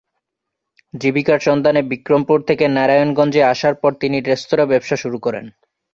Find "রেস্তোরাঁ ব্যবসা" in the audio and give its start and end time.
4.21-4.95